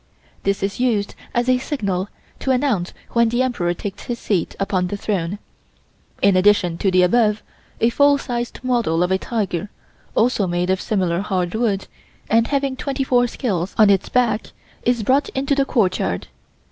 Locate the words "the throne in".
4.87-6.35